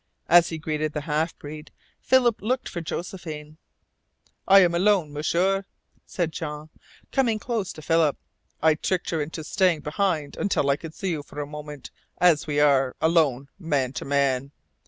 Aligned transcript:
As 0.27 0.49
he 0.49 0.57
greeted 0.57 0.93
the 0.93 1.01
half 1.01 1.37
breed, 1.37 1.71
Philip 2.01 2.41
looked 2.41 2.67
for 2.67 2.81
Josephine. 2.81 3.57
"I 4.47 4.61
am 4.61 4.73
alone, 4.73 5.13
M'sieur," 5.13 5.65
said 6.07 6.31
Jean, 6.31 6.71
coming 7.11 7.37
close 7.37 7.71
to 7.73 7.83
Philip. 7.83 8.17
"I 8.63 8.73
tricked 8.73 9.11
her 9.11 9.21
into 9.21 9.43
staying 9.43 9.81
behind 9.81 10.37
until 10.37 10.67
I 10.71 10.75
could 10.75 10.95
see 10.95 11.11
you 11.11 11.21
for 11.21 11.39
a 11.39 11.45
moment 11.45 11.91
as 12.17 12.47
we 12.47 12.59
are, 12.59 12.95
alone, 12.99 13.49
man 13.59 13.93
to 13.93 14.03
man. 14.03 14.49